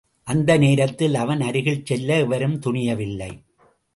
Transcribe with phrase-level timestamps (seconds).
[0.23, 3.31] அந்த நேரத்தில் அவன் அருகில் செல்ல எவரும் துணியவில்லை.